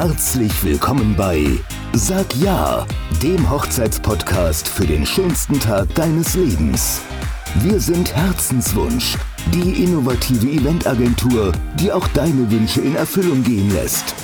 [0.00, 1.44] Herzlich willkommen bei
[1.92, 2.86] Sag Ja,
[3.20, 7.00] dem Hochzeitspodcast für den schönsten Tag deines Lebens.
[7.56, 9.16] Wir sind Herzenswunsch,
[9.52, 11.50] die innovative Eventagentur,
[11.80, 14.14] die auch deine Wünsche in Erfüllung gehen lässt.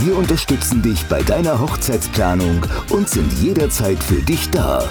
[0.00, 4.84] Wir unterstützen dich bei deiner Hochzeitsplanung und sind jederzeit für dich da.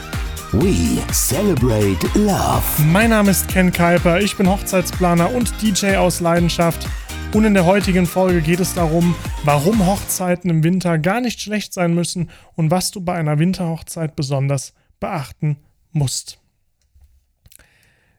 [0.53, 2.63] We celebrate love.
[2.91, 6.87] Mein Name ist Ken Kuiper, ich bin Hochzeitsplaner und DJ aus Leidenschaft.
[7.33, 11.73] Und in der heutigen Folge geht es darum, warum Hochzeiten im Winter gar nicht schlecht
[11.73, 15.55] sein müssen und was du bei einer Winterhochzeit besonders beachten
[15.93, 16.39] musst.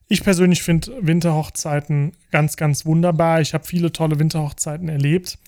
[0.08, 3.42] Ich persönlich finde Winterhochzeiten ganz, ganz wunderbar.
[3.42, 5.38] Ich habe viele tolle Winterhochzeiten erlebt.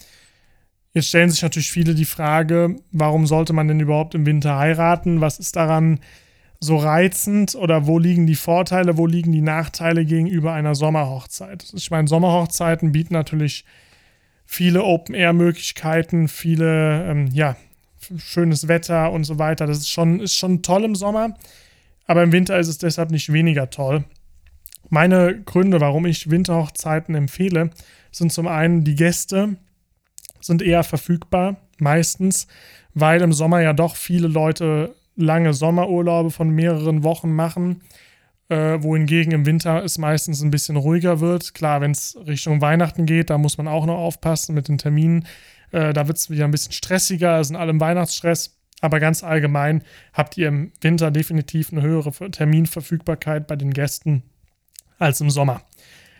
[0.92, 5.22] Jetzt stellen sich natürlich viele die Frage, warum sollte man denn überhaupt im Winter heiraten?
[5.22, 6.00] Was ist daran
[6.60, 11.72] so reizend oder wo liegen die Vorteile, wo liegen die Nachteile gegenüber einer Sommerhochzeit?
[11.74, 13.64] Ich meine, Sommerhochzeiten bieten natürlich
[14.46, 17.56] viele Open-Air-Möglichkeiten, viele, ähm, ja,
[18.16, 19.66] schönes Wetter und so weiter.
[19.66, 21.34] Das ist schon, ist schon toll im Sommer,
[22.06, 24.04] aber im Winter ist es deshalb nicht weniger toll.
[24.90, 27.70] Meine Gründe, warum ich Winterhochzeiten empfehle,
[28.12, 29.56] sind zum einen die Gäste
[30.40, 32.46] sind eher verfügbar, meistens,
[32.92, 37.82] weil im Sommer ja doch viele Leute lange Sommerurlaube von mehreren Wochen machen,
[38.48, 41.54] äh, wohingegen im Winter es meistens ein bisschen ruhiger wird.
[41.54, 45.26] Klar, wenn es Richtung Weihnachten geht, da muss man auch noch aufpassen mit den Terminen.
[45.72, 48.58] Äh, da wird es wieder ein bisschen stressiger, sind alle im Weihnachtsstress.
[48.80, 54.24] Aber ganz allgemein habt ihr im Winter definitiv eine höhere Terminverfügbarkeit bei den Gästen
[54.98, 55.62] als im Sommer.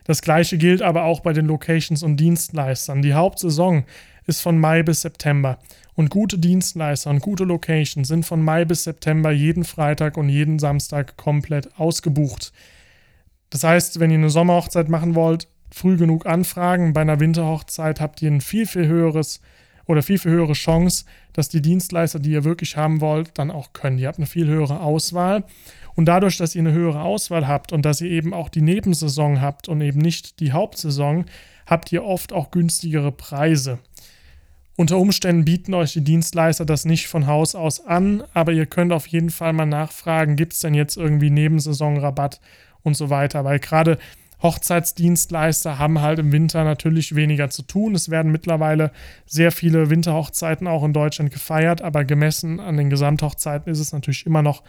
[0.05, 3.03] Das gleiche gilt aber auch bei den Locations und Dienstleistern.
[3.03, 3.85] Die Hauptsaison
[4.27, 5.59] ist von Mai bis September.
[5.95, 10.59] Und gute Dienstleister und gute Locations sind von Mai bis September jeden Freitag und jeden
[10.59, 12.53] Samstag komplett ausgebucht.
[13.51, 16.93] Das heißt, wenn ihr eine Sommerhochzeit machen wollt, früh genug anfragen.
[16.93, 19.41] Bei einer Winterhochzeit habt ihr ein viel, viel höheres
[19.87, 23.73] oder viel, viel höhere Chance, dass die Dienstleister, die ihr wirklich haben wollt, dann auch
[23.73, 23.99] können.
[23.99, 25.45] Ihr habt eine viel höhere Auswahl.
[25.95, 29.41] Und dadurch, dass ihr eine höhere Auswahl habt und dass ihr eben auch die Nebensaison
[29.41, 31.27] habt und eben nicht die Hauptsaison,
[31.67, 33.79] habt ihr oft auch günstigere Preise.
[34.77, 38.93] Unter Umständen bieten euch die Dienstleister das nicht von Haus aus an, aber ihr könnt
[38.93, 42.41] auf jeden Fall mal nachfragen, gibt es denn jetzt irgendwie Nebensaisonrabatt
[42.83, 43.99] und so weiter, weil gerade
[44.45, 47.97] Hochzeitsdienstleister haben halt im Winter natürlich weniger zu tun.
[47.97, 48.93] Es werden mittlerweile
[49.27, 54.27] sehr viele Winterhochzeiten auch in Deutschland gefeiert, aber gemessen an den Gesamthochzeiten ist es natürlich
[54.27, 54.63] immer noch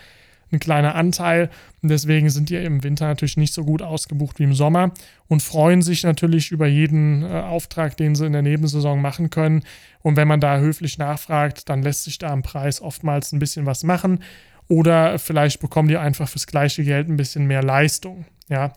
[0.51, 1.49] ein kleiner Anteil.
[1.81, 4.91] Und deswegen sind die im Winter natürlich nicht so gut ausgebucht wie im Sommer
[5.27, 9.63] und freuen sich natürlich über jeden äh, Auftrag, den sie in der Nebensaison machen können.
[10.01, 13.65] Und wenn man da höflich nachfragt, dann lässt sich da am Preis oftmals ein bisschen
[13.65, 14.23] was machen.
[14.67, 18.25] Oder vielleicht bekommen die einfach fürs gleiche Geld ein bisschen mehr Leistung.
[18.49, 18.73] Ja.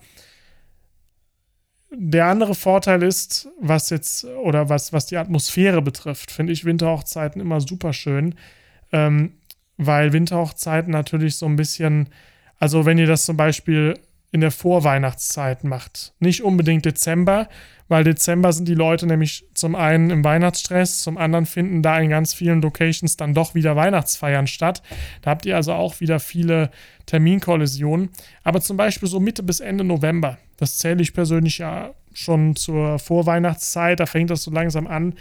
[1.90, 7.40] Der andere Vorteil ist, was jetzt oder was, was die Atmosphäre betrifft, finde ich Winterhochzeiten
[7.40, 8.34] immer super schön.
[8.92, 9.32] Ähm,
[9.78, 12.08] weil Winterhochzeiten natürlich so ein bisschen,
[12.58, 13.94] also wenn ihr das zum Beispiel
[14.30, 17.48] in der Vorweihnachtszeit macht, nicht unbedingt Dezember,
[17.86, 22.10] weil Dezember sind die Leute nämlich zum einen im Weihnachtsstress, zum anderen finden da in
[22.10, 24.82] ganz vielen Locations dann doch wieder Weihnachtsfeiern statt.
[25.22, 26.70] Da habt ihr also auch wieder viele
[27.06, 28.10] Terminkollisionen.
[28.44, 32.98] Aber zum Beispiel so Mitte bis Ende November, das zähle ich persönlich ja schon zur
[32.98, 35.14] Vorweihnachtszeit, da fängt das so langsam an,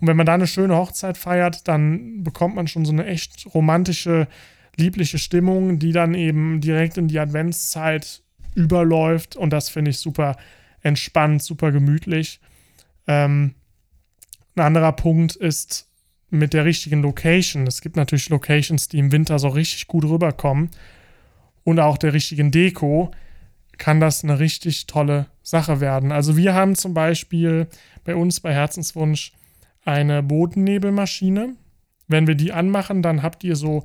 [0.00, 3.46] und wenn man da eine schöne Hochzeit feiert, dann bekommt man schon so eine echt
[3.54, 4.28] romantische,
[4.76, 8.22] liebliche Stimmung, die dann eben direkt in die Adventszeit
[8.54, 9.36] überläuft.
[9.36, 10.36] Und das finde ich super
[10.80, 12.40] entspannt, super gemütlich.
[13.06, 13.54] Ähm,
[14.56, 15.86] ein anderer Punkt ist
[16.30, 17.66] mit der richtigen Location.
[17.66, 20.70] Es gibt natürlich Locations, die im Winter so richtig gut rüberkommen.
[21.62, 23.10] Und auch der richtigen Deko
[23.80, 26.12] kann das eine richtig tolle Sache werden.
[26.12, 27.66] Also wir haben zum Beispiel
[28.04, 29.32] bei uns bei Herzenswunsch
[29.84, 31.56] eine Bodennebelmaschine.
[32.06, 33.82] Wenn wir die anmachen, dann habt ihr so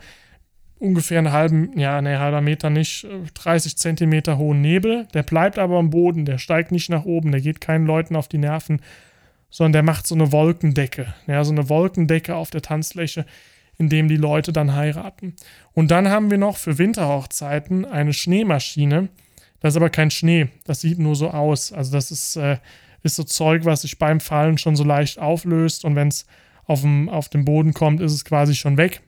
[0.78, 5.08] ungefähr einen halben, ja, ne, halber Meter nicht, 30 äh, Zentimeter hohen Nebel.
[5.14, 8.28] Der bleibt aber am Boden, der steigt nicht nach oben, der geht keinen Leuten auf
[8.28, 8.82] die Nerven,
[9.50, 11.14] sondern der macht so eine Wolkendecke.
[11.26, 13.26] Ja, so eine Wolkendecke auf der Tanzfläche,
[13.78, 15.36] in dem die Leute dann heiraten.
[15.72, 19.08] Und dann haben wir noch für Winterhochzeiten eine Schneemaschine.
[19.66, 21.74] Das ist aber kein Schnee, das sieht nur so aus.
[21.74, 22.58] Also das ist äh,
[23.02, 26.28] ist so Zeug, was sich beim Fallen schon so leicht auflöst und wenn es
[26.68, 29.02] auf den Boden kommt, ist es quasi schon weg.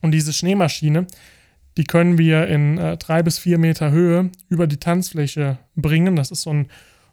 [0.00, 1.08] Und diese Schneemaschine,
[1.76, 6.14] die können wir in äh, drei bis vier Meter Höhe über die Tanzfläche bringen.
[6.14, 6.68] Das ist so ein,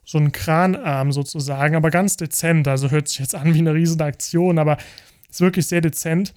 [0.06, 2.68] so ein Kranarm sozusagen, aber ganz dezent.
[2.68, 4.78] Also hört sich jetzt an wie eine riesige Aktion, aber
[5.28, 6.36] ist wirklich sehr dezent.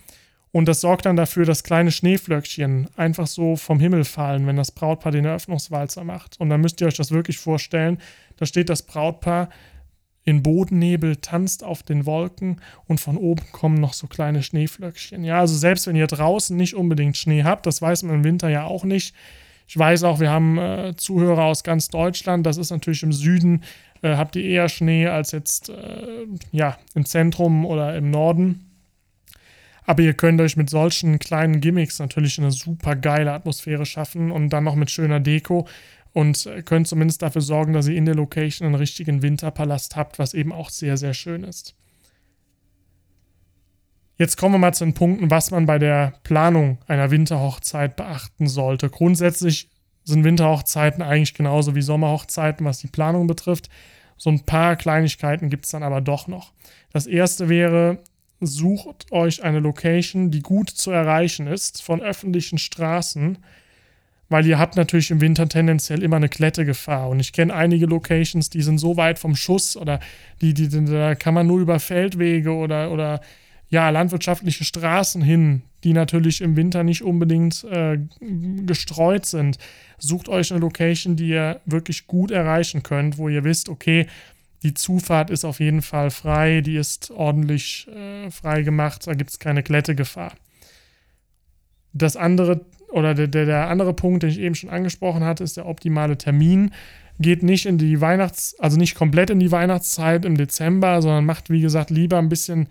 [0.52, 4.72] Und das sorgt dann dafür, dass kleine Schneeflöckchen einfach so vom Himmel fallen, wenn das
[4.72, 6.40] Brautpaar den Eröffnungswalzer macht.
[6.40, 7.98] Und dann müsst ihr euch das wirklich vorstellen.
[8.36, 9.48] Da steht das Brautpaar
[10.24, 15.24] in Bodennebel, tanzt auf den Wolken und von oben kommen noch so kleine Schneeflöckchen.
[15.24, 18.48] Ja, also selbst wenn ihr draußen nicht unbedingt Schnee habt, das weiß man im Winter
[18.48, 19.14] ja auch nicht.
[19.66, 22.44] Ich weiß auch, wir haben äh, Zuhörer aus ganz Deutschland.
[22.44, 23.62] Das ist natürlich im Süden,
[24.02, 28.69] äh, habt ihr eher Schnee als jetzt äh, ja, im Zentrum oder im Norden.
[29.90, 34.50] Aber ihr könnt euch mit solchen kleinen Gimmicks natürlich eine super geile Atmosphäre schaffen und
[34.50, 35.66] dann noch mit schöner Deko
[36.12, 40.32] und könnt zumindest dafür sorgen, dass ihr in der Location einen richtigen Winterpalast habt, was
[40.32, 41.74] eben auch sehr, sehr schön ist.
[44.16, 48.46] Jetzt kommen wir mal zu den Punkten, was man bei der Planung einer Winterhochzeit beachten
[48.46, 48.90] sollte.
[48.90, 49.70] Grundsätzlich
[50.04, 53.68] sind Winterhochzeiten eigentlich genauso wie Sommerhochzeiten, was die Planung betrifft.
[54.16, 56.52] So ein paar Kleinigkeiten gibt es dann aber doch noch.
[56.92, 57.98] Das erste wäre,
[58.40, 63.38] sucht euch eine Location, die gut zu erreichen ist von öffentlichen Straßen
[64.30, 67.10] weil ihr habt natürlich im Winter tendenziell immer eine Klettegefahr.
[67.10, 69.98] Und ich kenne einige Locations, die sind so weit vom Schuss oder
[70.40, 73.20] die, die, da kann man nur über Feldwege oder, oder
[73.70, 77.98] ja, landwirtschaftliche Straßen hin, die natürlich im Winter nicht unbedingt äh,
[78.64, 79.58] gestreut sind.
[79.98, 84.06] Sucht euch eine Location, die ihr wirklich gut erreichen könnt, wo ihr wisst, okay,
[84.62, 89.30] die Zufahrt ist auf jeden Fall frei, die ist ordentlich äh, frei gemacht, da gibt
[89.30, 90.32] es keine Klettegefahr.
[91.92, 95.56] Das andere oder der, der, der andere Punkt, den ich eben schon angesprochen hatte, ist
[95.56, 96.72] der optimale Termin.
[97.18, 101.50] Geht nicht in die Weihnachts-, also nicht komplett in die Weihnachtszeit im Dezember, sondern macht,
[101.50, 102.68] wie gesagt, lieber ein bisschen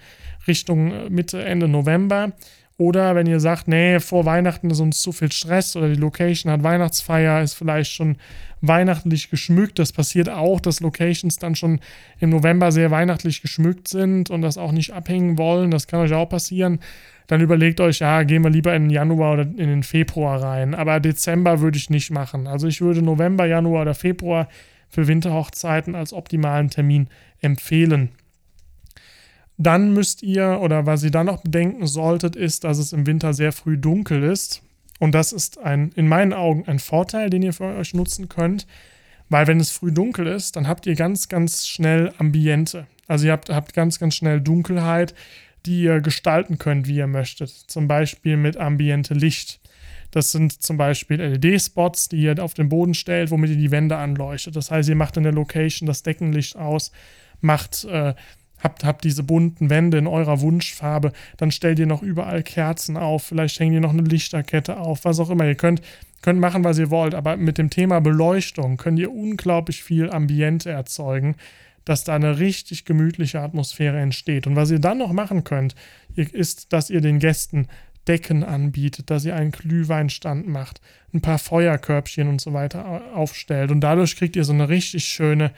[0.47, 2.33] Richtung äh, Mitte, Ende November.
[2.79, 6.51] Oder wenn ihr sagt, nee, vor Weihnachten ist uns zu viel Stress oder die Location
[6.51, 8.15] hat Weihnachtsfeier, ist vielleicht schon
[8.61, 9.79] weihnachtlich geschmückt.
[9.79, 11.81] Das passiert auch, dass Locations dann schon
[12.19, 15.71] im November sehr weihnachtlich geschmückt sind und das auch nicht abhängen wollen.
[15.71, 16.79] Das kann euch auch passieren
[17.29, 20.73] dann überlegt euch, ja, gehen wir lieber in den Januar oder in den Februar rein.
[20.73, 22.47] Aber Dezember würde ich nicht machen.
[22.47, 24.49] Also ich würde November, Januar oder Februar
[24.89, 27.07] für Winterhochzeiten als optimalen Termin
[27.39, 28.09] empfehlen.
[29.59, 33.33] Dann müsst ihr, oder was ihr dann noch bedenken solltet, ist, dass es im Winter
[33.33, 34.63] sehr früh dunkel ist.
[34.97, 38.65] Und das ist ein, in meinen Augen ein Vorteil, den ihr für euch nutzen könnt.
[39.29, 42.87] Weil wenn es früh dunkel ist, dann habt ihr ganz, ganz schnell Ambiente.
[43.07, 45.13] Also ihr habt, habt ganz, ganz schnell Dunkelheit
[45.65, 47.49] die ihr gestalten könnt, wie ihr möchtet.
[47.49, 49.59] Zum Beispiel mit ambiente Licht.
[50.11, 53.97] Das sind zum Beispiel LED-Spots, die ihr auf den Boden stellt, womit ihr die Wände
[53.97, 54.55] anleuchtet.
[54.55, 56.91] Das heißt, ihr macht in der Location das Deckenlicht aus,
[57.41, 58.15] macht, äh,
[58.59, 63.23] habt, habt diese bunten Wände in eurer Wunschfarbe, dann stellt ihr noch überall Kerzen auf,
[63.23, 65.45] vielleicht hängt ihr noch eine Lichterkette auf, was auch immer.
[65.45, 65.81] Ihr könnt,
[66.21, 70.69] könnt machen, was ihr wollt, aber mit dem Thema Beleuchtung könnt ihr unglaublich viel Ambiente
[70.69, 71.35] erzeugen
[71.85, 74.45] dass da eine richtig gemütliche Atmosphäre entsteht.
[74.45, 75.73] Und was ihr dann noch machen könnt,
[76.13, 77.67] ist, dass ihr den Gästen
[78.07, 80.81] Decken anbietet, dass ihr einen Glühweinstand macht,
[81.13, 83.71] ein paar Feuerkörbchen und so weiter aufstellt.
[83.71, 85.51] Und dadurch kriegt ihr so eine richtig schöne,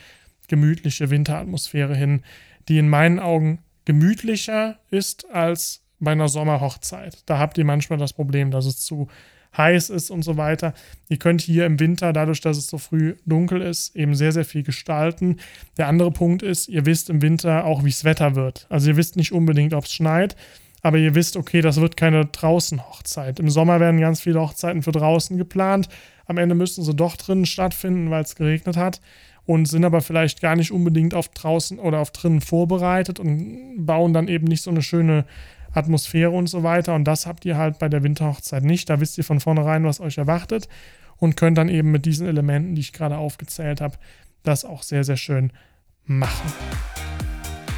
[0.48, 2.24] gemütliche Winteratmosphäre hin,
[2.72, 7.22] die in meinen Augen gemütlicher ist als bei einer Sommerhochzeit.
[7.26, 9.10] Da habt ihr manchmal das Problem, dass es zu
[9.58, 10.74] heiß ist und so weiter.
[11.10, 14.46] Ihr könnt hier im Winter, dadurch, dass es so früh dunkel ist, eben sehr, sehr
[14.46, 15.36] viel gestalten.
[15.78, 18.68] Der andere Punkt ist, ihr wisst im Winter auch, wie es Wetter wird.
[18.70, 20.38] Also ihr wisst nicht unbedingt, ob es schneit,
[20.82, 23.42] aber ihr wisst, okay, das wird keine Draußen-Hochzeit.
[23.42, 25.90] Im Sommer werden ganz viele Hochzeiten für draußen geplant.
[26.26, 29.02] Am Ende müssten sie doch drinnen stattfinden, weil es geregnet hat
[29.46, 34.14] und sind aber vielleicht gar nicht unbedingt auf draußen oder auf drinnen vorbereitet und bauen
[34.14, 35.26] dann eben nicht so eine schöne
[35.74, 36.96] Atmosphäre und so weiter.
[36.96, 38.90] Und das habt ihr halt bei der Winterhochzeit nicht.
[38.90, 40.68] Da wisst ihr von vornherein, was euch erwartet
[41.18, 43.96] und könnt dann eben mit diesen Elementen, die ich gerade aufgezählt habe,
[44.44, 45.52] das auch sehr, sehr schön
[46.06, 46.52] machen.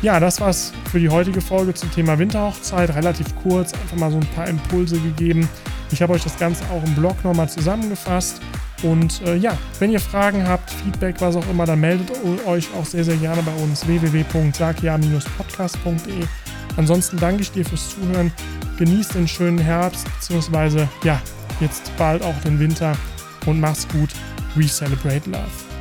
[0.01, 2.93] Ja, das war's für die heutige Folge zum Thema Winterhochzeit.
[2.93, 5.47] Relativ kurz, einfach mal so ein paar Impulse gegeben.
[5.91, 8.41] Ich habe euch das Ganze auch im Blog nochmal zusammengefasst.
[8.83, 12.11] Und äh, ja, wenn ihr Fragen habt, Feedback, was auch immer, dann meldet
[12.45, 16.27] euch auch sehr, sehr gerne bei uns www.sakia-podcast.de.
[16.75, 18.33] Ansonsten danke ich dir fürs Zuhören.
[18.77, 21.21] Genieß den schönen Herbst, beziehungsweise ja,
[21.59, 22.97] jetzt bald auch den Winter
[23.45, 24.09] und mach's gut.
[24.55, 25.72] We celebrate love.